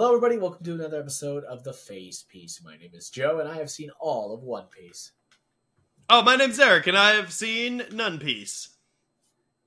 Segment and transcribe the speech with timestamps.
[0.00, 0.38] Hello, everybody.
[0.38, 2.62] Welcome to another episode of The Phase Piece.
[2.64, 5.12] My name is Joe, and I have seen all of One Piece.
[6.08, 8.70] Oh, my name's Eric, and I have seen None Piece.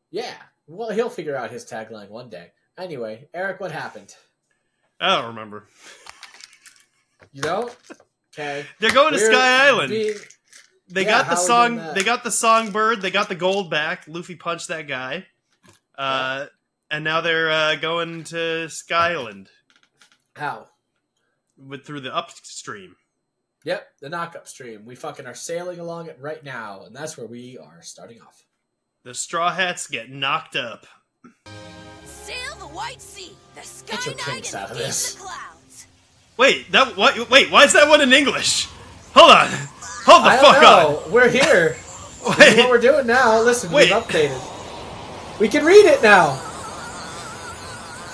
[0.09, 0.33] Yeah,
[0.65, 2.47] well, he'll figure out his tagline one day.
[2.79, 4.15] Anyway, Eric, what happened?
[4.99, 5.67] I don't remember.
[7.31, 7.77] You don't?
[8.33, 8.65] Okay.
[8.79, 9.89] They're going to We're Sky Island.
[9.91, 10.15] being-
[10.87, 11.75] they Yeah, got the song.
[11.93, 13.03] They got the songbird.
[13.03, 14.05] They got the gold back.
[14.07, 15.27] Luffy punched that guy.
[15.95, 16.47] Uh,
[16.89, 19.47] and now they're uh, going to Sky Island
[20.35, 20.67] How?
[21.55, 22.95] with through the upstream.
[23.63, 24.85] Yep, the knock-up stream.
[24.85, 28.43] We fucking are sailing along it right now, and that's where we are starting off.
[29.03, 30.85] The straw hats get knocked up.
[32.05, 35.13] Sail the White Sea, the Sky Get your Knight kinks and out of beat this.
[35.13, 35.87] the clouds.
[36.37, 37.29] Wait, that what?
[37.29, 38.65] Wait, why is that one in English?
[39.13, 39.47] Hold on.
[40.05, 41.11] Hold the I fuck don't know.
[41.13, 41.75] We're here.
[41.77, 41.83] on.
[42.37, 43.41] This is what we're doing now.
[43.41, 43.91] Listen, Wait.
[43.93, 45.39] we've updated.
[45.41, 46.31] We can read it now.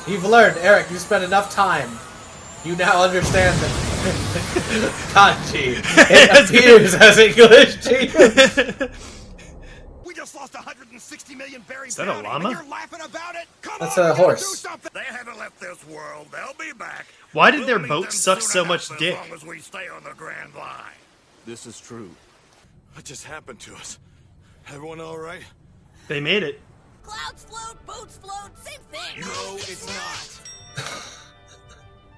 [0.07, 0.89] You've learned, Eric.
[0.91, 1.89] You spent enough time.
[2.65, 3.71] You now understand that
[5.13, 5.79] kanji.
[6.11, 8.89] It appears as English to.
[10.05, 11.91] We just lost 160 million berries.
[11.91, 12.49] Is that a bounty, llama?
[12.49, 13.47] and you're laughing about it?
[13.61, 14.39] Come That's on, a we gotta horse.
[14.41, 14.91] do something.
[14.93, 16.27] They haven't left this world.
[16.31, 17.05] They'll be back.
[17.31, 19.15] Why did We'll their meet boat them suck soon so enough much as dick?
[19.15, 20.97] long as we stay on the Grand Line.
[21.45, 22.09] This is true.
[22.93, 23.99] What just happened to us?
[24.67, 25.43] Everyone all right?
[26.07, 26.59] They made it.
[27.03, 29.21] Clouds float, boats float, same thing.
[29.21, 29.85] No, it's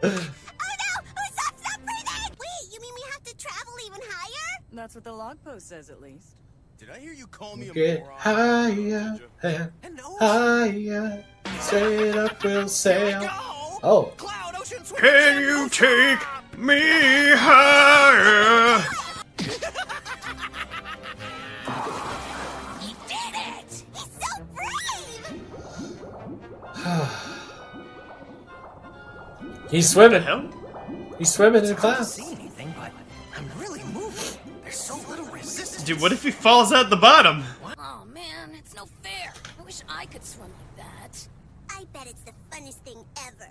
[0.03, 0.30] not.
[4.09, 4.63] Higher?
[4.73, 6.37] That's what the log post says, at least.
[6.77, 8.17] Did I hear you call me a Get moron?
[8.19, 11.23] higher and And higher.
[11.59, 13.21] Straight up we'll sail.
[13.21, 13.29] go.
[13.83, 16.19] Oh, Cloud, ocean, swim, Can you go take
[16.53, 16.65] swim.
[16.65, 16.81] me
[17.35, 18.83] higher?
[22.79, 23.83] He did it!
[23.93, 25.41] He's so brave!
[29.71, 30.23] he's swimming.
[30.23, 30.49] Hell?
[31.17, 32.03] He's swimming in I
[35.91, 37.43] Dude, what if he falls out the bottom?
[37.77, 39.33] Oh man, it's no fair.
[39.59, 40.47] I wish I could swim
[40.77, 41.27] like that.
[41.69, 43.49] I bet it's the funnest thing ever.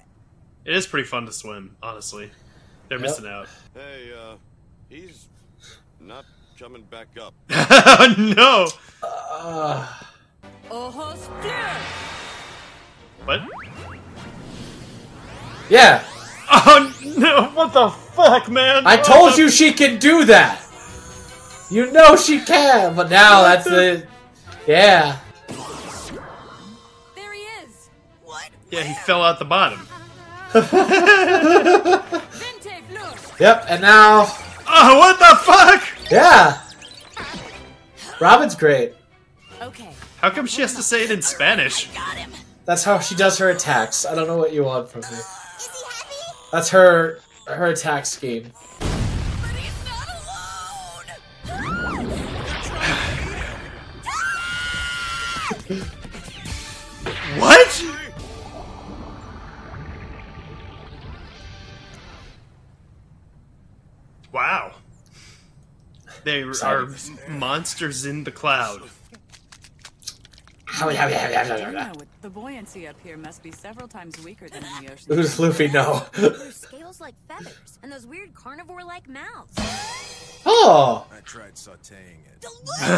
[0.64, 2.30] It is pretty fun to swim, honestly.
[2.88, 3.06] They're Yep.
[3.06, 3.46] missing out.
[3.74, 4.36] Hey, uh,
[4.88, 5.28] he's
[6.00, 6.24] not
[6.58, 7.34] coming back up.
[7.50, 8.68] oh no!
[9.06, 9.86] Uh,
[10.70, 11.52] Oh, split!
[13.26, 13.42] What?
[15.68, 16.02] yeah,
[16.50, 17.50] Oh no!
[17.50, 18.86] What the fuck, man?
[18.86, 20.68] I told you she can do that.
[21.70, 24.06] You know she can, but now that's the.
[24.66, 25.18] Yeah.
[27.14, 27.88] There he is!
[28.24, 28.50] What?
[28.70, 29.80] Yeah, he fell out the bottom.
[33.40, 34.26] Yep, and now.
[34.68, 35.82] Oh, what the fuck?
[36.10, 36.60] Yeah.
[38.20, 38.92] Robin's great.
[39.62, 41.88] Okay, How come she has to say it in Spanish?
[41.94, 42.30] Got him.
[42.66, 44.04] That's how she does her attacks.
[44.04, 45.06] I don't know what you want from me.
[45.08, 45.24] Is
[45.56, 46.14] he happy?
[46.52, 48.52] That's her her attack scheme.
[64.32, 64.74] Wow.
[66.24, 66.88] They are
[67.28, 68.82] monsters in the cloud.
[70.82, 71.92] I don't know.
[72.22, 75.06] The buoyancy up here must be several times weaker than in the ocean.
[75.08, 76.06] Who does Luffy know?
[76.12, 79.54] There's scales like feathers, and those weird carnivore-like mouths.
[80.46, 81.06] oh.
[81.14, 82.44] I tried sauteing it.
[82.46, 82.62] Oh.
[82.64, 82.88] Delicious!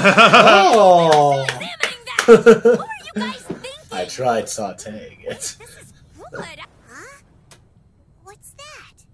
[0.75, 1.43] Oh.
[1.45, 1.71] Examining
[2.07, 2.63] that!
[2.65, 3.71] What are you guys thinking?
[3.93, 5.57] I tried sauteing it.
[5.59, 5.93] This is
[6.31, 6.45] good.
[6.89, 7.19] Huh?
[8.25, 9.05] What's that?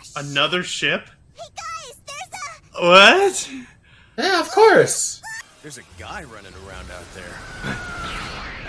[0.00, 1.08] A sh- Another ship?
[1.34, 2.65] Hey guys, there's a.
[2.80, 3.50] What?
[4.18, 5.22] Yeah, of course.
[5.62, 7.32] There's a guy running around out there.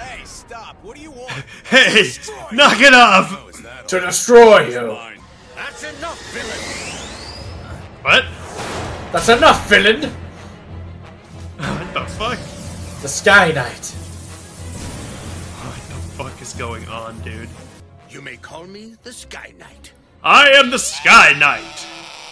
[0.01, 0.77] hey, stop!
[0.81, 1.31] What do you want?
[1.65, 2.03] Hey,
[2.51, 3.31] knock it off!
[3.31, 4.05] Oh, To all?
[4.05, 4.97] destroy you.
[5.55, 6.59] That's enough, villain!
[8.03, 8.25] What?
[9.11, 10.11] That's enough, villain.
[11.57, 12.39] What the fuck?
[13.01, 13.85] The Sky Knight.
[15.63, 17.49] What the fuck is going on, dude?
[18.09, 19.91] You may call me the Sky Knight.
[20.23, 21.85] I am the Sky Knight!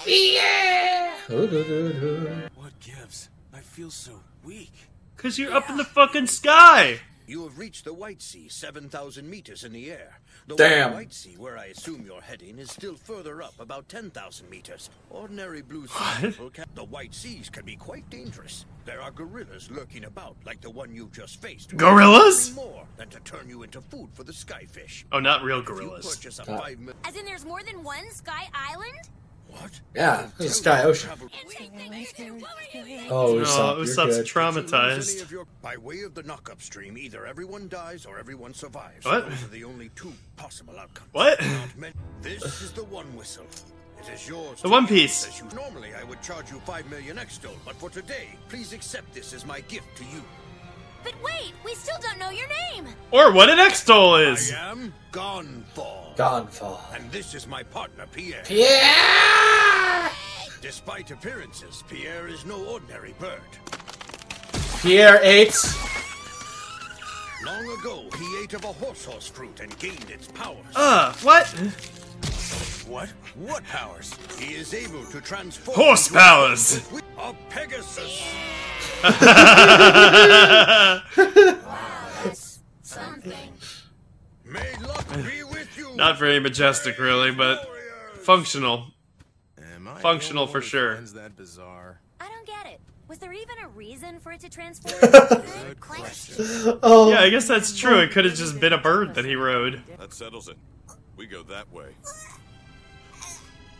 [0.07, 1.04] Ooh-doo-doo-doo.
[1.27, 3.29] What gives?
[3.51, 4.73] I feel so weak.
[5.17, 6.99] Cause you're up in the fucking sky!
[7.25, 10.19] You have reached the White Sea, 7,000 meters in the air.
[10.45, 10.93] The Damn.
[10.93, 14.91] White Sea, where I assume you're heading, is still further up, about 10,000 meters.
[15.09, 16.65] Ordinary blue sea people can...
[16.75, 18.67] The White Seas can be quite dangerous.
[18.85, 21.75] There are gorillas lurking about, like the one you just faced.
[21.75, 22.53] Gorillas?
[22.53, 25.05] More than to turn you into food for the skyfish.
[25.11, 26.23] Oh, not real gorillas.
[26.39, 29.09] a five mil- As in, there's more than one Sky Island?
[29.59, 29.79] What?
[29.95, 31.09] Yeah, Don't this is Sky Ocean.
[33.09, 34.13] Oh, Usopp, Usopp's you're good.
[34.17, 35.45] Any traumatized.
[35.61, 39.05] By way of the knock-up stream, either everyone dies or everyone survives.
[39.05, 39.29] What?
[39.29, 41.09] Those are the only two possible outcomes.
[41.13, 41.39] What?
[42.21, 43.45] This is the one whistle.
[43.99, 44.61] It is yours.
[44.61, 45.41] The One Piece.
[45.55, 49.45] Normally, I would charge you five million extra, but for today, please accept this as
[49.45, 50.21] my gift to you.
[51.05, 52.87] But wait, we still don't know your name.
[53.11, 54.51] Or what an Extol is!
[54.51, 56.13] I am Gan Fall.
[56.17, 56.79] Gonfall.
[56.95, 58.41] And this is my partner, Pierre.
[58.43, 60.09] Pierre!
[60.61, 63.39] Despite appearances, Pierre is no ordinary bird.
[64.81, 65.55] Pierre ate.
[67.45, 70.65] Long ago, he ate of a horse horse fruit and gained its powers.
[70.75, 71.45] Uh, what?
[72.87, 73.09] What?
[73.35, 74.11] What powers?
[74.39, 76.89] He is able to transform Horse into a- powers.
[77.19, 78.23] A Pegasus.
[81.15, 83.51] That's something.
[84.43, 85.95] May luck be with you.
[85.95, 87.67] Not very majestic, really, but
[88.21, 88.87] functional.
[89.75, 90.95] Am I Functional for sure.
[90.95, 91.99] finds that bizarre?
[92.19, 92.79] I don't get it.
[93.07, 94.99] Was there even a reason for it to transform?
[95.11, 96.79] Good question.
[96.81, 97.99] Oh, Yeah, I guess that's true.
[97.99, 99.81] It could have just been a bird that he rode.
[99.99, 100.57] That settles it.
[101.15, 101.89] We go that way.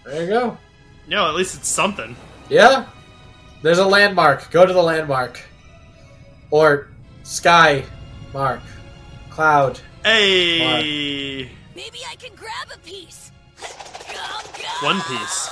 [0.06, 0.58] there you go.
[1.08, 2.16] No, at least it's something.
[2.50, 2.86] Yeah.
[3.62, 4.52] There's a landmark.
[4.52, 5.42] Go to the landmark.
[6.52, 6.90] Or
[7.24, 7.84] sky
[8.34, 8.62] mark.
[9.30, 9.80] Cloud.
[10.04, 13.32] Hey, Maybe I can grab a piece.
[13.60, 14.84] Gum, gum.
[14.84, 15.48] One Piece.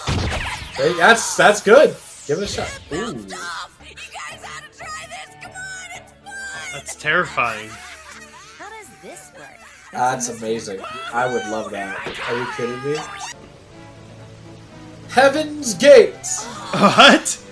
[0.78, 1.96] Hey, that's that's good.
[2.28, 2.80] Give it a shot.
[2.94, 3.14] Ooh.
[3.14, 3.78] Bounced off.
[3.90, 5.36] You guys ought to try this.
[5.42, 6.74] Come on, it's fun.
[6.74, 7.70] That's terrifying.
[8.58, 9.60] How does this work?
[9.92, 10.80] That's amazing.
[11.12, 11.98] I would love that.
[12.30, 12.98] Are you kidding me?
[15.10, 16.46] Heaven's Gates.
[16.74, 17.43] What?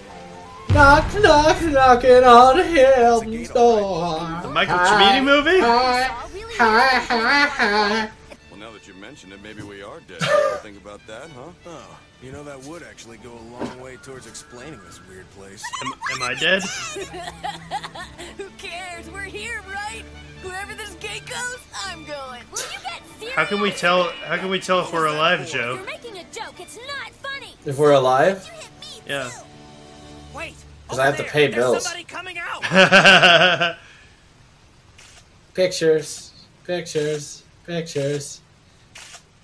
[0.74, 4.20] Knock, knock, knocking on heaven's door.
[4.42, 5.60] The Michael Cimino movie?
[5.60, 8.10] Hi, All really hi, hi, hi.
[8.50, 10.22] Well, now that you mention it, maybe we are dead.
[10.22, 11.50] You ever think about that, huh?
[11.68, 15.62] Oh, you know that would actually go a long way towards explaining this weird place.
[15.86, 16.64] Am, am I dead?
[18.38, 19.10] Who cares?
[19.12, 20.04] We're here, right?
[20.42, 22.44] Wherever this gate goes, I'm going.
[22.52, 23.36] Will you get serious?
[23.36, 24.04] How can we tell?
[24.26, 25.76] How can we tell if we're alive, Joe?
[25.76, 26.60] You're making a joke.
[26.60, 27.56] It's not funny.
[27.66, 29.30] If we're alive, You hit me Yeah.
[29.30, 29.42] too.
[30.34, 30.56] Wait!
[30.92, 31.84] because I have to pay bills.
[31.84, 33.78] Somebody coming out!
[35.54, 36.32] Pictures,
[36.66, 38.42] pictures, pictures.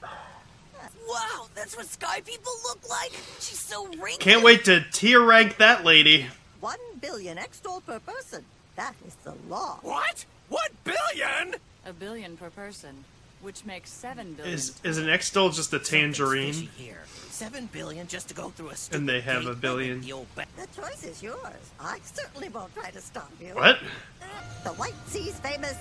[0.01, 3.11] Wow, that's what sky people look like.
[3.39, 4.19] She's so wrinkled.
[4.19, 6.27] Can't wait to tier rank that lady.
[6.59, 8.43] One billion extra per person.
[8.75, 9.79] That is the law.
[9.81, 10.25] What?
[10.49, 11.55] What billion?
[11.85, 13.03] A billion per person,
[13.47, 14.53] which makes seven billion.
[14.55, 16.51] Is is an Extol just a tangerine?
[16.77, 17.03] here.
[17.29, 20.01] Seven billion just to go through a stupid And they have a billion.
[20.01, 21.63] The ba- The choice is yours.
[21.79, 23.53] I certainly won't try to stop you.
[23.53, 23.77] What?
[24.21, 24.25] Uh,
[24.65, 25.75] the White Sea's famous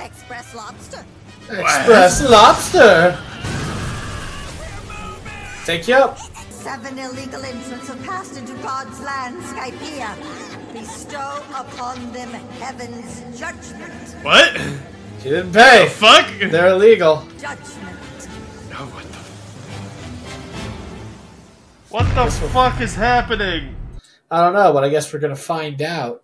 [0.00, 1.04] Express Lobster.
[1.48, 3.16] Express Lobster.
[5.64, 6.18] Take you up.
[6.50, 10.72] Seven illegal entrants have passed into God's land, Skypiea.
[10.72, 14.16] Bestow upon them heaven's judgment.
[14.24, 14.50] What?
[15.24, 15.88] She didn't pay.
[15.88, 16.30] Fuck?
[16.38, 17.26] They're illegal.
[17.38, 17.98] Judgment.
[18.74, 19.18] Oh, what the?
[21.88, 23.74] What the fuck is happening?
[24.30, 26.22] I don't know, but I guess we're gonna find out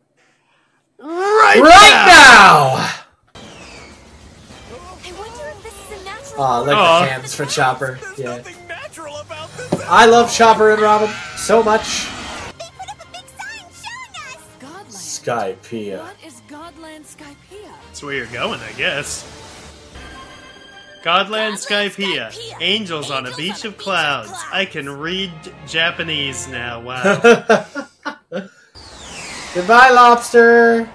[0.98, 2.90] Right, right now.
[3.34, 6.42] I wonder if this is a natural.
[6.42, 7.00] Aw, like Aw.
[7.00, 7.98] the hands for Chopper.
[8.18, 8.42] Yeah.
[8.68, 9.80] Natural about this.
[9.88, 11.08] I love Chopper and Robin
[11.38, 12.09] so much.
[15.20, 16.00] Skypiea.
[16.00, 17.72] What is Godland Skypiea?
[17.86, 19.24] That's where you're going, I guess.
[21.02, 22.28] Godland Skypiea.
[22.28, 22.56] Skypiea.
[22.60, 24.28] Angels on a beach on a of beach of clouds.
[24.30, 24.44] clouds.
[24.52, 25.30] I can read
[25.66, 26.80] Japanese now.
[26.80, 27.20] Wow.
[29.54, 30.88] Goodbye, Lobster.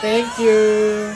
[0.00, 1.12] Thank you.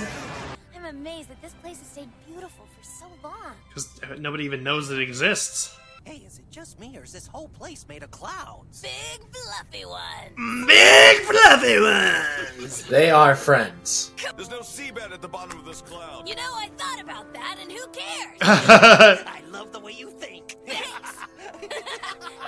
[0.76, 3.54] I'm amazed that this place has stayed beautiful for so long.
[3.68, 3.88] Because
[4.18, 5.74] nobody even knows it exists.
[6.04, 8.82] Hey, is it just me or is this whole place made of clouds?
[8.82, 10.66] Big fluffy ones.
[10.66, 12.84] Big fluffy ones!
[12.86, 14.10] They are friends.
[14.36, 16.28] There's no seabed at the bottom of this cloud.
[16.28, 18.38] You know, I thought about that, and who cares?
[18.42, 20.56] I love the way you think.
[20.66, 21.16] Thanks.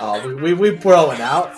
[0.01, 1.53] Oh, we we we blowing out.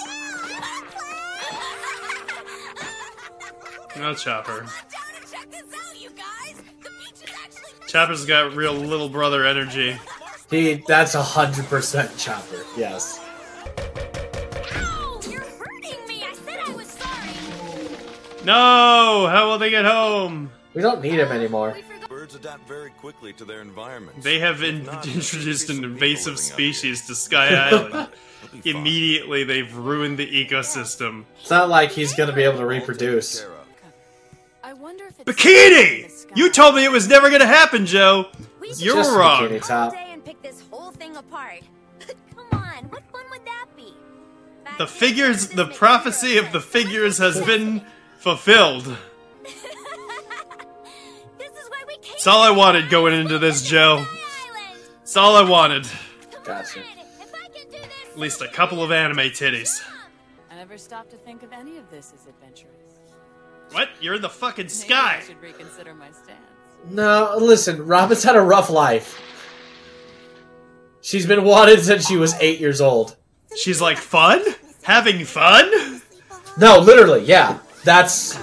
[3.97, 4.59] no Chopper.
[4.59, 6.57] Come down and check this out, you guys.
[6.83, 7.87] The beach is actually.
[7.87, 9.97] Chopper's got real little brother energy.
[10.49, 12.63] He that's a hundred percent Chopper.
[12.77, 13.19] Yes.
[14.75, 15.19] Ow!
[15.29, 16.23] You're hurting me.
[16.23, 18.45] I said I was sorry.
[18.45, 19.27] No!
[19.29, 20.49] How will they get home?
[20.73, 21.77] We don't need him anymore.
[22.07, 24.21] Birds adapt very quickly to their environment.
[24.23, 28.09] They have in- introduced an invasive species to Sky Island.
[28.63, 31.25] Immediately, they've ruined the ecosystem.
[31.41, 33.45] It's not like he's gonna be able to reproduce.
[34.63, 36.25] I wonder if it's Bikini!
[36.35, 38.27] You told me it was never gonna happen, Joe!
[38.77, 39.43] You're Just wrong.
[39.47, 39.93] bikini top.
[40.97, 41.61] Thing apart.
[42.35, 43.65] Come on, what fun would that
[44.77, 47.83] The figures, the prophecy of the figures has been
[48.19, 48.83] fulfilled.
[49.43, 49.53] this
[51.51, 54.05] is where we came It's all I wanted going into this, Joe.
[54.05, 54.79] Island.
[55.01, 55.87] It's all I wanted.
[56.43, 56.79] Gotcha.
[56.79, 59.81] If I can do this, At least a couple of anime titties.
[60.51, 62.73] I never stopped to think of any of this as adventurous.
[63.71, 63.89] What?
[63.99, 65.17] You're in the fucking Maybe sky.
[65.21, 66.39] I should reconsider my stance.
[66.89, 69.19] No, listen, Robin's had a rough life.
[71.01, 73.15] She's been wanted since she was eight years old.
[73.55, 74.43] She's like, fun?
[74.83, 76.01] Having fun?
[76.57, 77.59] No, literally, yeah.
[77.83, 78.35] That's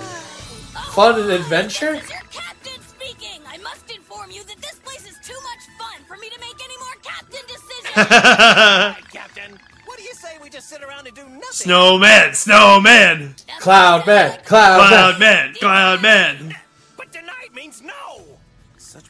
[0.95, 1.93] fun and adventure?
[1.93, 3.41] This is your captain speaking.
[3.47, 6.55] I must inform you that this place is too much fun for me to make
[6.65, 7.95] any more captain decisions.
[9.13, 9.59] Captain.
[9.85, 11.43] What do you say we just sit around and do nothing?
[11.53, 15.53] snowman, snowman, Cloud man, cloud, cloud man.
[15.53, 16.55] man, cloud man.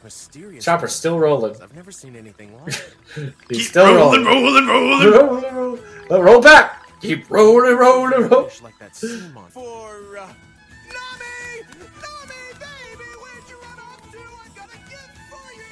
[0.05, 0.63] Mysterious.
[0.63, 1.61] Chopper's still rolling.
[1.61, 2.75] I've never seen anything like
[3.17, 3.33] it.
[3.49, 4.65] He's Keep still rolling, rolling.
[4.67, 5.11] rolling, rolling.
[5.43, 6.87] rolling, roll, roll, roll back.
[7.01, 8.43] Keep rolling, rolling, roll.
[8.45, 9.59] Fish like that sea monster.
[9.59, 10.27] For uh,
[10.87, 14.17] Nami, Nami, baby, where'd you run off to?
[14.17, 15.63] I got a gift for you.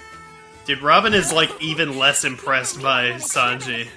[0.66, 3.88] Dude, Robin is like even less impressed by Sanji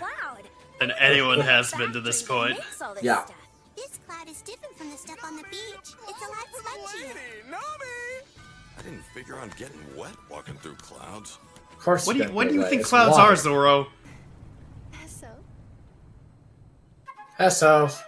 [0.79, 2.51] than anyone has been to this point.
[2.59, 3.25] Makes all this Yeah.
[3.77, 5.75] This cloud is different from the stuff on the beach.
[5.83, 7.51] It's a lot spongier.
[7.51, 8.23] Nami.
[8.79, 11.39] I didn't figure on getting wet walking through clouds.
[11.73, 12.07] Of course.
[12.07, 13.33] What do you gotta what do you think clouds water.
[13.33, 13.87] are, Zoro?
[15.07, 15.29] So,
[17.39, 18.03] Heso.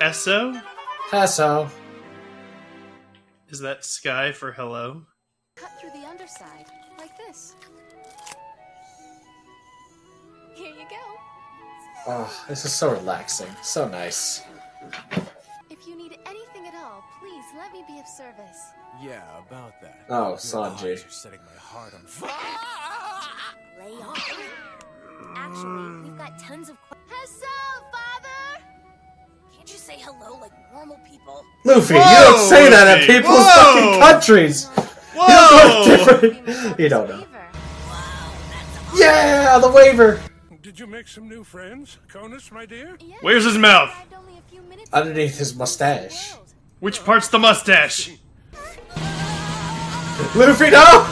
[0.00, 0.62] Esso?
[1.10, 1.70] Heso.
[3.48, 5.02] Is that sky for hello?
[5.60, 6.64] cut through the underside,
[6.98, 7.54] like this.
[10.54, 10.96] Here you go.
[12.06, 13.54] Oh, this is so relaxing.
[13.62, 14.42] So nice.
[17.80, 18.72] Please me be of service.
[19.02, 20.04] Yeah, about that.
[20.08, 20.92] Oh, Your Sanji.
[20.92, 22.30] eyes are setting my heart on fire.
[23.78, 24.40] Lay off.
[25.36, 26.76] Actually, we've got tons of.
[27.08, 28.64] Hello, father.
[29.54, 31.44] Can't you say hello like normal people?
[31.64, 33.72] Luffy, you don't say that at people's Whoa.
[33.72, 34.66] fucking countries.
[35.14, 36.74] Whoa!
[36.78, 37.24] you don't know.
[38.94, 40.20] Yeah, the Waver.
[40.62, 42.98] Did you make some new friends, Conis, my dear?
[43.22, 43.94] Where's his mouth?
[44.16, 46.34] Only a few minutes Underneath his mustache.
[46.80, 48.10] Which part's the mustache?
[50.34, 51.06] Luffy, no!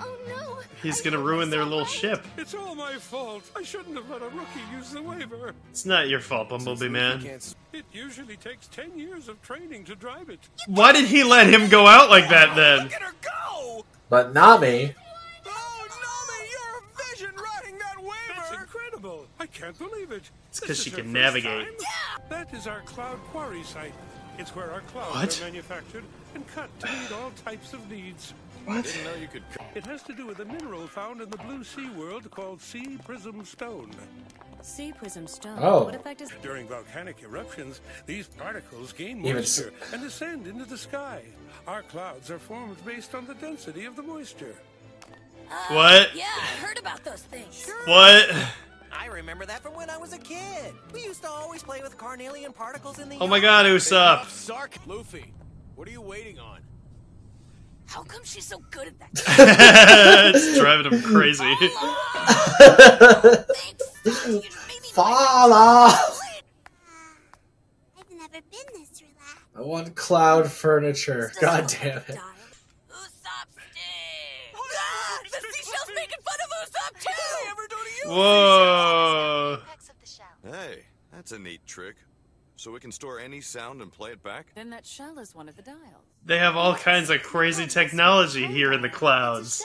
[0.00, 0.58] Oh no!
[0.82, 2.26] He's gonna ruin their little ship.
[2.36, 3.50] It's all my fault.
[3.56, 5.54] I shouldn't have let a rookie use the Waver.
[5.70, 7.24] It's not your fault, Bumblebee man.
[7.72, 10.40] It usually takes ten years of training to drive it.
[10.66, 12.84] Why did he let him go out like that then?
[12.84, 13.84] Look at her go.
[14.10, 14.94] But Nami.
[15.46, 17.96] Oh, Nami, you're a vision riding that
[18.36, 19.26] That's incredible.
[19.40, 20.30] I can't believe it.
[20.48, 21.68] It's 'cause This she can first navigate.
[22.16, 22.26] Time?
[22.28, 23.94] That is our cloud quarry site.
[24.38, 25.40] It's where our clouds What?
[25.40, 26.04] are manufactured
[26.34, 28.34] and cut to meet all types of needs.
[28.66, 28.78] What?
[28.78, 29.42] I Didn't know you could.
[29.74, 32.98] It has to do with a mineral found in the blue sea world called sea
[33.04, 33.90] prism stone.
[34.60, 35.58] Sea prism stone.
[35.60, 35.84] Oh.
[35.84, 40.76] What effect is During volcanic eruptions, these particles gain Even moisture and ascend into the
[40.76, 41.22] sky.
[41.68, 44.56] Our clouds are formed based on the density of the moisture.
[45.48, 46.14] Uh, what?
[46.14, 47.70] Yeah, I heard about those things.
[47.84, 48.28] What?
[49.26, 50.72] I remember that from when I was a kid.
[50.94, 53.18] We used to always play with carnelian particles in the.
[53.18, 54.26] Oh my god, Usopp.
[54.26, 55.32] Sark, Luffy,
[55.74, 56.60] what are you waiting on?
[57.86, 59.10] How come she's so good at that?
[60.32, 61.42] it's driving him crazy.
[61.58, 61.76] Thanks.
[64.04, 66.20] You just made me Fall off.
[67.98, 69.38] I've never been this relaxed.
[69.56, 71.32] I want cloud furniture.
[71.40, 72.16] God damn it.
[72.90, 74.54] Usopp sting!
[74.54, 77.36] Ah, the seashell's making fun of Usopp too!
[78.06, 78.22] Ever do to you?
[78.22, 79.58] Whoa.
[80.44, 81.96] Hey, that's a neat trick.
[82.58, 84.46] So we can store any sound and play it back?
[84.54, 85.80] Then that shell is one of the dials.
[86.24, 89.62] They have all kinds of crazy technology here in the clouds.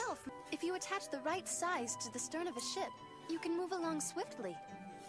[0.52, 2.88] If you attach the right size to the stern of a ship,
[3.30, 4.54] you can move along swiftly.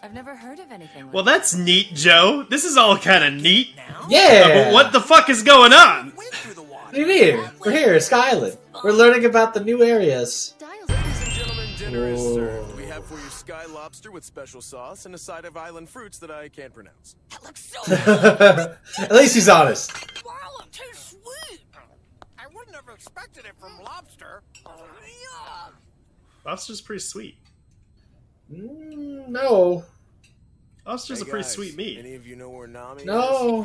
[0.02, 2.46] I've never heard of anything like Well, that's neat, Joe.
[2.48, 3.74] This is all kind of neat.
[3.78, 4.64] Uh, Yeah.
[4.64, 6.12] but what the fuck is going on?
[6.16, 6.84] Went through the water.
[6.86, 7.44] What do you mean?
[7.64, 8.56] We're here, Sky Island.
[8.82, 10.54] We're learning about the new areas.
[10.58, 10.88] Dials.
[10.90, 12.34] Ladies and gentlemen, dinner is Whoa.
[12.34, 12.63] served.
[12.94, 16.18] We have for you sky lobster with special sauce and a side of island fruits
[16.18, 17.16] that I can't pronounce.
[17.30, 18.76] That looks so good!
[19.00, 19.90] At least he's honest.
[20.24, 20.32] wow,
[20.62, 21.62] I'm too sweet!
[22.38, 24.44] I wouldn't have expected it from lobster.
[24.64, 25.72] Yum.
[26.46, 27.36] Lobster's pretty sweet.
[28.52, 29.82] Mm, no.
[30.86, 31.98] Lobster's a pretty guys, sweet meat.
[31.98, 33.06] Any of you know where Nami is?
[33.06, 33.64] No.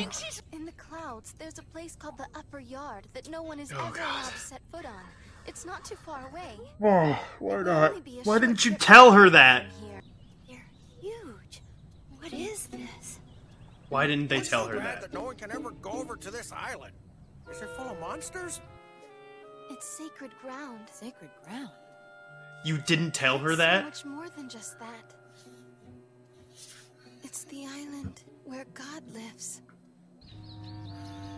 [0.53, 3.79] In the clouds, there's a place called the Upper Yard that no one is Oh,
[3.79, 4.05] ever God.
[4.09, 5.03] allowed to set foot on.
[5.49, 6.59] It's not too far away.
[6.79, 9.65] Oh, why It will only be a Why didn't you tell her that?
[9.81, 10.01] Here.
[10.47, 10.61] They're
[11.01, 11.63] huge.
[12.19, 13.19] What is this?
[13.89, 15.01] Why didn't they I'm tell so her that?
[15.01, 16.93] that no one can ever go over to this island.
[17.51, 18.61] Is it full of monsters?
[19.71, 20.81] It's sacred ground.
[20.91, 21.71] Sacred ground.
[22.63, 23.85] You didn't tell her So that?
[23.85, 25.15] much more than just that.
[27.23, 29.61] It's the island where God lives.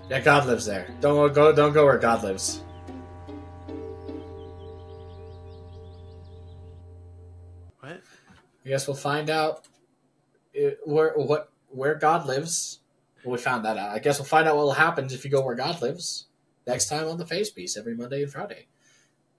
[0.10, 0.94] Yeah, God lives there.
[1.00, 1.54] Don't go.
[1.56, 2.62] Don't go where God lives.
[8.66, 9.68] I guess we'll find out
[10.56, 12.80] uh, where what where God lives.
[13.24, 13.92] We found that out.
[13.92, 16.26] I guess we'll find out what happens if you go where God lives
[16.66, 18.66] next time on the Face Piece every Monday and Friday.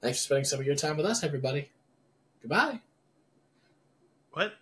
[0.01, 1.71] Thanks for spending some of your time with us, everybody.
[2.41, 2.81] Goodbye.
[4.33, 4.55] What?